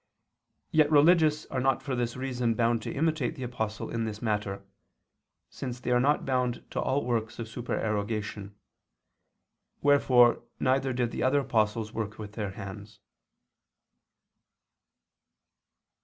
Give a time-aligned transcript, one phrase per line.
[0.71, 4.63] Yet religious are not for this reason bound to imitate the Apostle in this matter,
[5.51, 8.55] since they are not bound to all works of supererogation:
[9.83, 12.97] wherefore neither did the other apostles work with their hands.